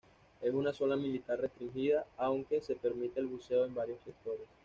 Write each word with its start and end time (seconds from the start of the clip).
Es 0.41 0.51
una 0.51 0.73
zona 0.73 0.95
militar 0.95 1.39
restringida 1.39 2.07
aunque 2.17 2.59
se 2.59 2.75
permite 2.75 3.19
el 3.19 3.27
buceo 3.27 3.65
en 3.65 3.75
varios 3.75 3.99
sectores. 4.03 4.47